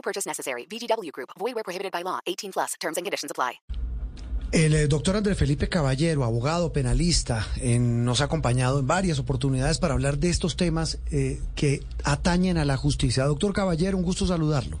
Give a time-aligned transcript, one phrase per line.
[0.00, 0.66] No purchase necessary.
[0.66, 1.28] VGW Group.
[1.38, 2.20] Void where prohibited by law.
[2.26, 2.72] 18 plus.
[2.80, 3.60] Terms and conditions apply.
[4.52, 9.78] El eh, doctor Andrés Felipe Caballero, abogado penalista, en- nos ha acompañado en varias oportunidades
[9.78, 13.26] para hablar de estos temas eh, que atañen a la justicia.
[13.26, 14.80] Doctor Caballero, un gusto saludarlo.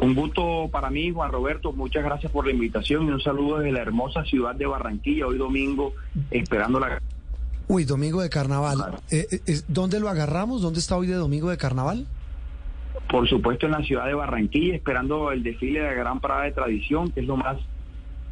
[0.00, 1.72] Un gusto para mí, Juan Roberto.
[1.72, 5.36] Muchas gracias por la invitación y un saludo desde la hermosa ciudad de Barranquilla, hoy
[5.36, 5.92] domingo,
[6.30, 7.02] esperando la...
[7.66, 8.76] Uy, domingo de carnaval.
[8.76, 9.00] Claro.
[9.10, 10.62] Eh, ¿Dónde lo agarramos?
[10.62, 12.06] ¿Dónde está hoy de domingo de carnaval?
[13.08, 16.52] Por supuesto, en la ciudad de Barranquilla, esperando el desfile de la Gran Parada de
[16.52, 17.58] Tradición, que es lo más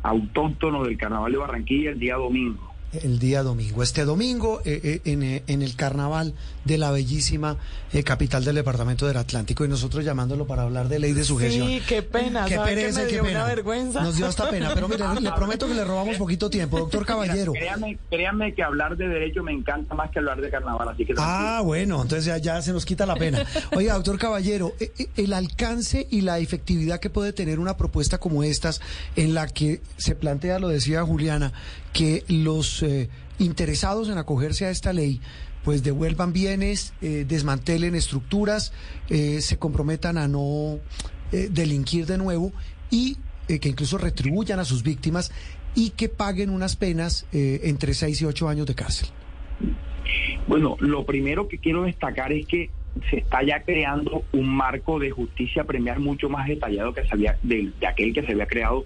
[0.02, 2.65] autóctono del Carnaval de Barranquilla, el día domingo.
[2.92, 3.82] El día domingo.
[3.82, 6.34] Este domingo eh, eh, en, eh, en el carnaval
[6.64, 7.56] de la bellísima
[7.92, 11.68] eh, capital del departamento del Atlántico y nosotros llamándolo para hablar de ley de sujeción.
[11.68, 12.44] Sí, qué pena.
[12.46, 13.30] Qué ¿sabe que pereza, me qué pena.
[13.30, 14.02] una vergüenza?
[14.02, 16.78] Nos dio hasta pena, pero mire, le prometo que le robamos poquito tiempo.
[16.78, 17.52] Doctor Caballero.
[17.52, 21.14] Créanme, créanme que hablar de derecho me encanta más que hablar de carnaval, así que...
[21.16, 23.44] Ah, bueno, entonces ya, ya se nos quita la pena.
[23.76, 24.74] Oiga, doctor Caballero,
[25.16, 28.80] el alcance y la efectividad que puede tener una propuesta como estas,
[29.14, 31.52] en la que se plantea, lo decía Juliana,
[31.92, 35.20] que los eh, interesados en acogerse a esta ley,
[35.66, 38.72] pues devuelvan bienes, eh, desmantelen estructuras,
[39.10, 40.78] eh, se comprometan a no
[41.32, 42.52] eh, delinquir de nuevo
[42.88, 43.16] y
[43.48, 45.32] que incluso retribuyan a sus víctimas
[45.74, 49.08] y que paguen unas penas entre 6 y 8 años de cárcel.
[50.48, 52.70] Bueno, lo primero que quiero destacar es que
[53.10, 57.38] se está ya creando un marco de justicia premial mucho más detallado que se había,
[57.42, 58.84] de aquel que se había creado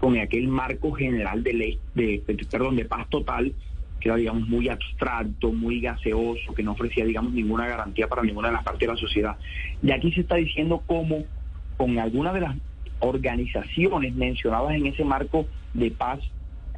[0.00, 3.52] con aquel marco general de ley, de, perdón, de paz total,
[4.00, 8.48] que era, digamos, muy abstracto, muy gaseoso, que no ofrecía, digamos, ninguna garantía para ninguna
[8.48, 9.36] de las partes de la sociedad.
[9.82, 11.24] Y aquí se está diciendo cómo,
[11.76, 12.56] con algunas de las
[13.00, 16.20] organizaciones mencionadas en ese marco de paz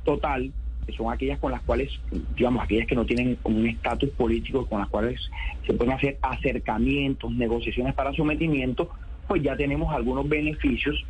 [0.04, 0.50] total,
[0.86, 1.90] que son aquellas con las cuales,
[2.36, 5.20] digamos, aquellas que no tienen un estatus político, con las cuales
[5.66, 8.90] se pueden hacer acercamientos, negociaciones para sometimiento,
[9.28, 11.04] pues ya tenemos algunos beneficios,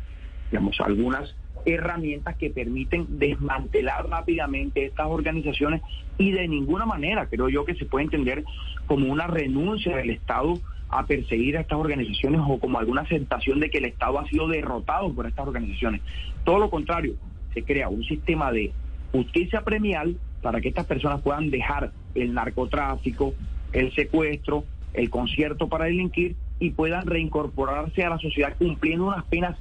[0.51, 1.33] digamos, algunas
[1.65, 5.81] herramientas que permiten desmantelar rápidamente estas organizaciones
[6.17, 8.43] y de ninguna manera creo yo que se puede entender
[8.87, 13.69] como una renuncia del Estado a perseguir a estas organizaciones o como alguna aceptación de
[13.69, 16.01] que el Estado ha sido derrotado por estas organizaciones.
[16.43, 17.15] Todo lo contrario,
[17.53, 18.71] se crea un sistema de
[19.11, 23.33] justicia premial para que estas personas puedan dejar el narcotráfico,
[23.71, 29.57] el secuestro, el concierto para delinquir y puedan reincorporarse a la sociedad cumpliendo unas penas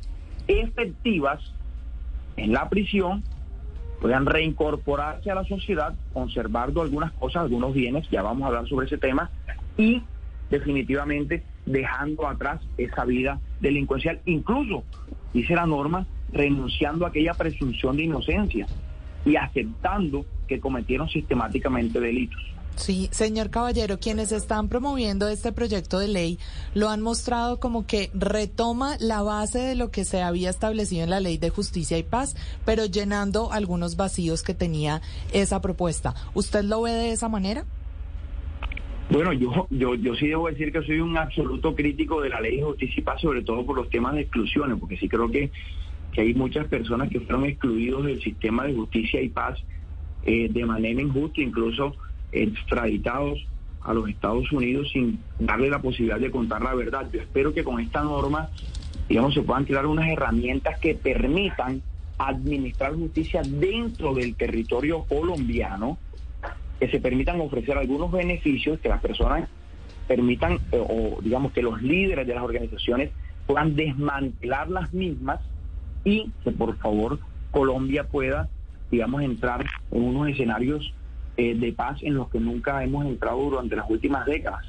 [0.49, 1.41] efectivas
[2.41, 3.23] en la prisión,
[4.01, 8.87] puedan reincorporarse a la sociedad, conservando algunas cosas, algunos bienes, ya vamos a hablar sobre
[8.87, 9.31] ese tema,
[9.77, 10.03] y
[10.49, 14.85] definitivamente dejando atrás esa vida delincuencial, incluso,
[15.35, 18.67] dice la norma, renunciando a aquella presunción de inocencia
[19.25, 22.41] y aceptando que cometieron sistemáticamente delitos.
[22.77, 26.39] Sí, señor Caballero, quienes están promoviendo este proyecto de ley
[26.75, 31.11] lo han mostrado como que retoma la base de lo que se había establecido en
[31.11, 36.15] la ley de justicia y paz, pero llenando algunos vacíos que tenía esa propuesta.
[36.33, 37.67] ¿Usted lo ve de esa manera?
[39.11, 42.59] Bueno, yo, yo, yo sí debo decir que soy un absoluto crítico de la ley
[42.59, 45.51] de justicia y paz, sobre todo por los temas de exclusiones, porque sí creo que,
[46.13, 49.59] que hay muchas personas que fueron excluidos del sistema de justicia y paz
[50.25, 51.97] eh, de manera injusta, incluso
[52.33, 53.47] extraditados
[53.83, 57.09] a los Estados Unidos sin darle la posibilidad de contar la verdad.
[57.13, 58.49] Yo espero que con esta norma,
[59.09, 61.83] digamos, se puedan crear unas herramientas que permitan
[62.19, 65.97] administrar justicia dentro del territorio colombiano,
[66.79, 69.49] que se permitan ofrecer algunos beneficios, que las personas
[70.07, 73.11] permitan, eh, o digamos que los líderes de las organizaciones
[73.47, 75.41] puedan desmantelar las mismas
[76.05, 77.19] y que por favor
[77.51, 78.49] Colombia pueda,
[78.91, 80.93] digamos, entrar en unos escenarios
[81.41, 84.65] eh, de paz en los que nunca hemos entrado durante las últimas décadas.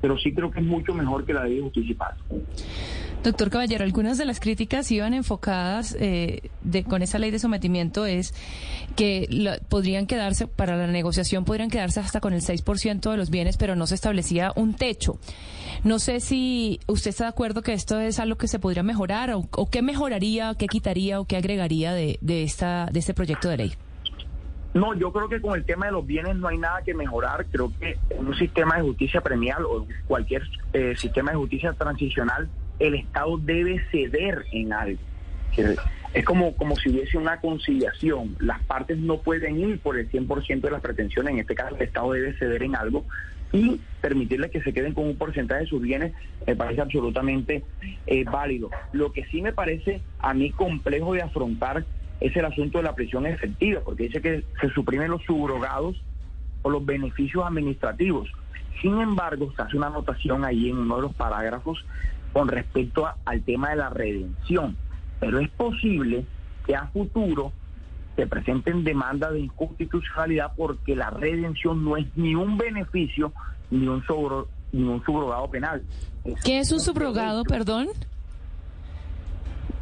[0.00, 1.92] Pero sí creo que es mucho mejor que la ley de justicia
[2.30, 2.36] y.
[3.24, 8.06] Doctor Caballero, algunas de las críticas iban enfocadas eh, de, con esa ley de sometimiento
[8.06, 8.34] es
[8.94, 13.30] que la- podrían quedarse, para la negociación podrían quedarse hasta con el 6% de los
[13.30, 15.18] bienes, pero no se establecía un techo.
[15.82, 19.32] No sé si usted está de acuerdo que esto es algo que se podría mejorar
[19.34, 23.72] o, qué mejoraría, qué quitaría o qué agregaría de, esta, de este proyecto de ley.
[24.76, 27.46] No, yo creo que con el tema de los bienes no hay nada que mejorar.
[27.50, 30.42] Creo que un sistema de justicia premial o cualquier
[30.74, 32.46] eh, sistema de justicia transicional
[32.78, 35.00] el Estado debe ceder en algo.
[36.12, 38.36] Es como, como si hubiese una conciliación.
[38.38, 41.32] Las partes no pueden ir por el 100% de las pretensiones.
[41.32, 43.06] En este caso, el Estado debe ceder en algo
[43.52, 46.12] y permitirles que se queden con un porcentaje de sus bienes
[46.46, 47.64] me parece absolutamente
[48.06, 48.70] eh, válido.
[48.92, 51.86] Lo que sí me parece a mí complejo de afrontar
[52.20, 55.96] es el asunto de la prisión efectiva, porque dice que se suprimen los subrogados
[56.62, 58.28] o los beneficios administrativos.
[58.82, 61.84] Sin embargo, se hace una anotación ahí en uno de los parágrafos
[62.32, 64.76] con respecto a- al tema de la redención.
[65.20, 66.24] Pero es posible
[66.66, 67.52] que a futuro
[68.16, 73.32] se presenten demandas de inconstitucionalidad porque la redención no es ni un beneficio
[73.70, 75.82] ni un, sobro- ni un subrogado penal.
[76.44, 77.54] ¿Qué es un subrogado, derecho.
[77.54, 77.88] perdón?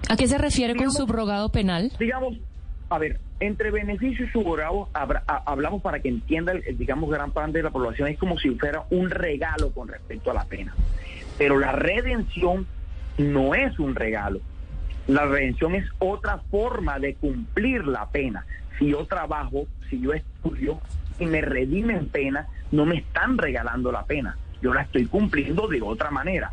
[0.09, 1.91] ¿A qué se refiere con subrogado penal?
[1.99, 2.35] digamos,
[2.91, 4.39] a ver, entre beneficios y
[5.27, 8.51] ha- hablamos para que entienda, el, digamos, gran parte de la población, es como si
[8.51, 10.75] fuera un regalo con respecto a la pena.
[11.39, 12.67] Pero la redención
[13.19, 14.41] no es un regalo.
[15.07, 18.47] La redención es otra forma de cumplir la pena.
[18.79, 20.81] Si yo trabajo, si yo estudio
[21.19, 24.37] y me redimen pena, no me están regalando la pena.
[24.63, 26.53] Yo la estoy cumpliendo de otra manera.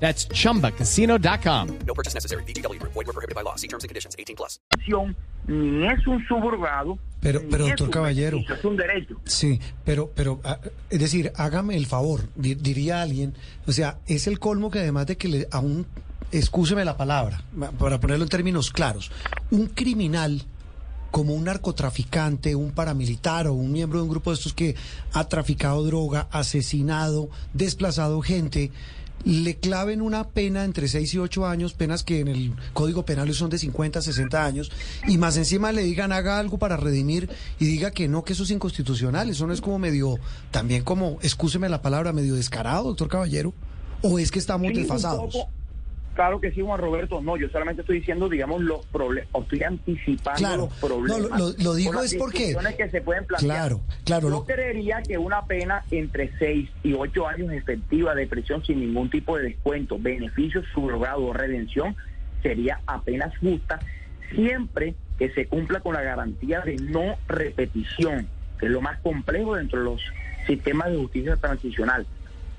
[0.00, 1.68] That's chumbacasino.com.
[1.86, 2.42] No purchase necessary.
[2.44, 2.92] VGW Group.
[2.94, 3.56] Void were prohibited by law.
[3.56, 4.16] See terms and conditions.
[4.18, 4.58] 18 plus.
[5.46, 8.38] ni es un subrogado, Pero- ni pero, es doctor un Caballero.
[8.38, 9.16] es un derecho.
[9.24, 10.58] Sí, pero, pero, ah,
[10.90, 13.34] es decir, hágame el favor, di- diría alguien,
[13.66, 15.86] o sea, es el colmo que además de que le, a un,
[16.30, 17.42] excúseme la palabra,
[17.78, 19.10] para ponerlo en términos claros,
[19.50, 20.42] un criminal
[21.10, 24.76] como un narcotraficante, un paramilitar o un miembro de un grupo de estos que
[25.12, 28.70] ha traficado droga, asesinado, desplazado gente,
[29.24, 33.32] le claven una pena entre 6 y 8 años, penas que en el Código Penal
[33.34, 34.70] son de 50, 60 años,
[35.06, 37.28] y más encima le digan haga algo para redimir
[37.58, 39.28] y diga que no, que eso es inconstitucional.
[39.28, 40.18] Eso no es como medio,
[40.50, 43.52] también como, excúseme la palabra, medio descarado, doctor Caballero,
[44.02, 45.32] o es que estamos Sí, un desfasados.
[45.34, 45.50] poco.
[46.20, 47.22] Claro que sí, Juan Roberto.
[47.22, 50.62] No, yo solamente estoy diciendo, digamos, los problemas, o estoy anticipando Claro.
[50.68, 51.30] los problemas.
[51.30, 53.56] No, lo- digo es porque- que se pueden plantear.
[53.56, 58.26] Claro, claro, Yo lo- creería que una pena entre 6 y 8 años efectiva de
[58.26, 61.96] prisión sin ningún tipo de descuento, beneficio subrogado o redención
[62.42, 63.78] sería apenas justa
[64.34, 68.28] siempre que se cumpla con la garantía de no repetición,
[68.58, 70.02] que es lo más complejo dentro de los
[70.46, 72.06] sistemas de justicia transicional.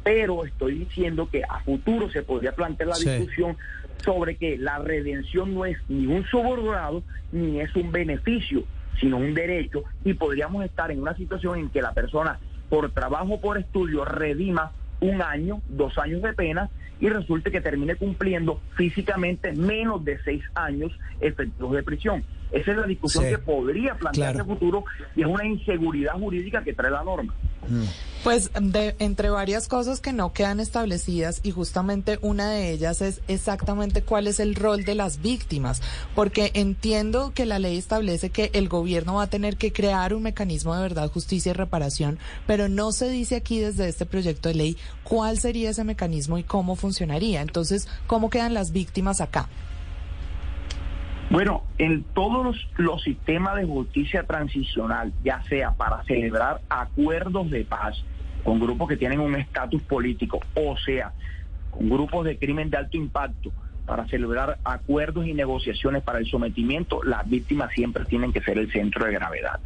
[0.03, 3.09] Pero estoy diciendo que a futuro se podría plantear la Sí.
[3.09, 3.57] discusión
[4.03, 8.63] sobre que la redención no es ni un subordinado ni es un beneficio,
[8.99, 12.39] sino un derecho y podríamos estar en una situación en que la persona
[12.69, 14.71] por trabajo o por estudio redima
[15.01, 16.69] un año, dos años de pena
[16.99, 22.23] y resulte que termine cumpliendo físicamente menos de seis años efectivos de prisión.
[22.51, 24.51] Esa es la discusión Sí, que podría plantearse claro.
[24.51, 24.83] a futuro
[25.15, 27.33] y es una inseguridad jurídica que trae la norma.
[28.23, 33.21] Pues de, entre varias cosas que no quedan establecidas y justamente una de ellas es
[33.27, 35.81] exactamente cuál es el rol de las víctimas,
[36.13, 40.23] porque entiendo que la ley establece que el gobierno va a tener que crear un
[40.23, 44.55] mecanismo de verdad, justicia y reparación, pero no se dice aquí desde este proyecto de
[44.55, 47.41] ley cuál sería ese mecanismo y cómo funcionaría.
[47.41, 49.49] Entonces, ¿cómo quedan las víctimas acá?
[51.31, 58.03] Bueno, en todos los, sistemas de justicia transicional, ya sea para celebrar acuerdos de paz
[58.43, 61.13] con grupos que tienen un estatus político, o sea,
[61.69, 63.49] con grupos de crimen de alto impacto,
[63.85, 68.69] para celebrar acuerdos y negociaciones para el sometimiento, las víctimas siempre tienen que ser el
[68.69, 69.61] centro de gravedad.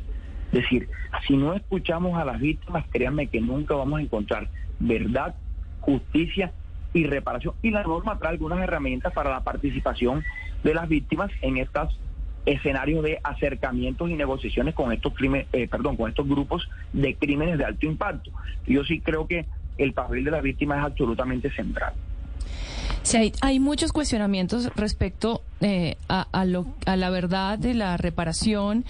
[0.52, 0.88] Es decir,
[1.26, 5.34] si no escuchamos a las víctimas, créanme que nunca vamos a encontrar verdad,
[5.82, 6.52] justicia
[6.94, 7.56] y reparación.
[7.64, 10.24] Y la norma trae algunas herramientas para la participación
[10.66, 11.98] de las víctimas en estos
[12.46, 17.58] escenarios de acercamientos y negociaciones con estos crímenes, eh, perdón, con estos grupos de crímenes
[17.58, 18.32] de alto impacto.
[18.68, 19.46] Yo sí creo que
[19.78, 21.94] el papel de las víctimas es absolutamente central.
[23.04, 27.98] Sí, hay, hay muchos cuestionamientos respecto eh, a, a lo- a la verdad de la
[27.98, 28.86] reparación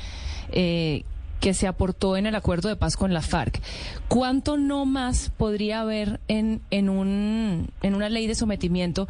[0.51, 1.03] eh,
[1.46, 3.62] que se aportó en el acuerdo de paz con la FARC.
[4.08, 9.08] ¿Cuánto no más podría haber en, en, un, en una ley de sometimiento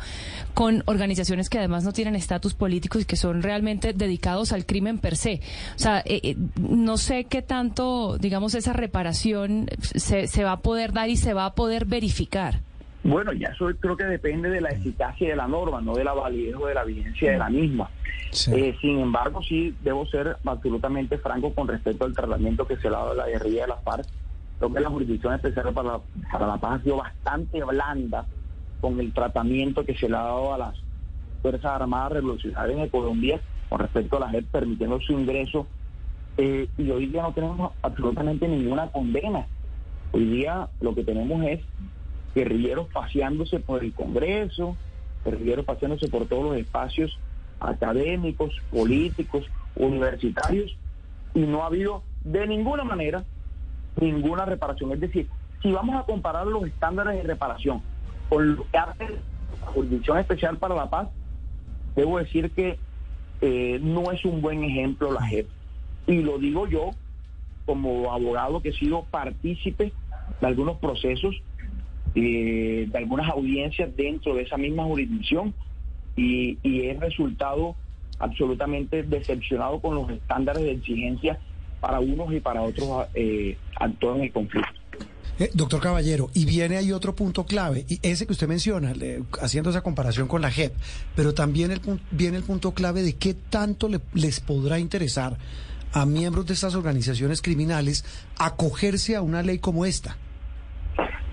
[0.54, 4.98] con organizaciones que además no tienen estatus políticos y que son realmente dedicados al crimen
[4.98, 5.40] per se?
[5.78, 10.60] O sea, eh, eh, no sé qué tanto, digamos, esa reparación se, se va a
[10.60, 12.60] poder dar y se va a poder verificar.
[13.06, 16.12] Bueno, ya eso creo que depende de la eficacia de la norma, no de la
[16.12, 17.90] validez o de la vigencia de la misma.
[18.48, 22.96] Eh, sin embargo, sí debo ser absolutamente franco con respecto al tratamiento que se le
[22.96, 24.06] ha dado a la guerrilla de la FARC.
[24.60, 26.00] Creo que la Jurisdicción Especial para la,
[26.32, 28.26] para la Paz ha sido bastante blanda
[28.82, 30.76] con el tratamiento que se le ha dado a las
[31.42, 35.68] Fuerzas Armadas Revolucionarias en Colombia con respecto a la JEP, permitiendo su ingreso.
[36.38, 39.48] Eh, y hoy día no tenemos absolutamente ninguna condena.
[40.12, 41.62] Hoy día lo que tenemos es
[42.34, 44.76] guerrilleros paseándose por el Congreso,
[45.24, 47.18] guerrilleros paseándose por todos los espacios
[47.66, 49.46] académicos, políticos,
[49.76, 50.76] universitarios,
[51.34, 53.24] y no ha habido de ninguna manera
[54.00, 54.92] ninguna reparación.
[54.92, 55.28] Es decir,
[55.62, 57.82] si vamos a comparar los estándares de reparación
[58.30, 59.04] con lo que hace
[59.62, 61.10] la Jurisdicción Especial para la Paz,
[61.96, 62.78] debo decir que
[63.42, 65.48] eh, no es un buen ejemplo la JEP.
[66.08, 66.92] Y lo digo yo
[67.66, 69.92] como abogado que he sido partícipe
[70.40, 71.42] de algunos procesos
[72.14, 75.54] eh, de algunas audiencias dentro de esa misma jurisdicción
[76.16, 77.76] y, y he resultado
[78.20, 81.40] absolutamente decepcionado con los estándares de exigencia
[81.82, 84.72] para unos y para otros eh, actores en el conflicto.
[85.38, 88.94] Eh, doctor Caballero, y viene ahí otro punto clave, y ese que usted menciona,
[89.42, 90.74] haciendo esa comparación con la JEP,
[91.14, 91.82] pero también el,
[92.12, 95.38] viene el punto clave de qué tanto les podrá interesar
[95.92, 98.06] a miembros de estas organizaciones criminales
[98.40, 100.18] acogerse a una ley como esta.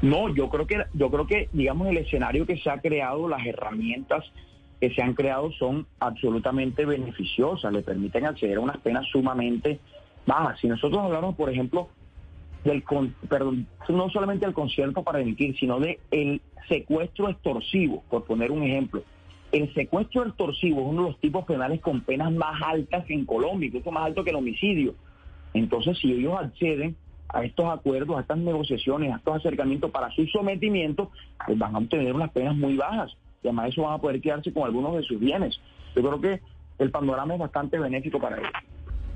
[0.03, 3.47] No, yo creo que yo creo que digamos el escenario que se ha creado, las
[3.47, 4.25] herramientas
[4.83, 9.79] que se han creado son absolutamente beneficiosas, le permiten acceder a unas penas sumamente
[10.27, 10.59] bajas.
[10.59, 11.89] Si nosotros hablamos, por ejemplo,
[12.65, 12.83] del
[13.29, 18.65] perdón, no solamente del concierto para delinquir, sino de el secuestro extorsivo, por poner un
[18.65, 19.05] ejemplo.
[19.53, 23.69] El secuestro extorsivo es uno de los tipos penales con penas más altas en Colombia,
[23.69, 24.97] incluso más alto que el homicidio.
[25.55, 26.97] Entonces, si ellos acceden
[27.29, 31.13] a estos acuerdos, a estas negociaciones, a estos acercamientos para su sometimiento,
[31.47, 34.53] pues van a obtener unas penas muy bajas y además eso van a poder quedarse
[34.53, 35.59] con algunos de sus bienes.
[35.95, 36.41] Yo creo que
[36.79, 38.51] el panorama es bastante benéfico para ellos.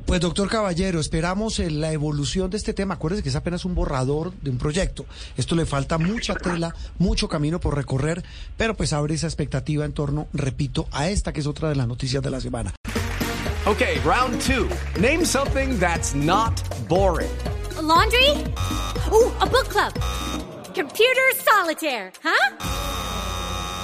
[0.07, 2.95] Pues doctor Caballero, esperamos la evolución de este tema.
[2.95, 5.05] Acuérdense que es apenas un borrador de un proyecto.
[5.37, 8.23] Esto le falta mucha tela, mucho camino por recorrer,
[8.57, 11.89] pero pues abre esa expectativa en torno, repito, a esta que es otra de las
[11.89, 12.73] noticias de la semana.
[13.67, 14.69] Ok, round two.
[15.01, 16.53] Name something that's not
[16.89, 17.27] boring.
[17.83, 18.31] laundry?
[19.13, 19.93] Ooh, a book club.
[20.75, 22.76] Computer solitaire, huh?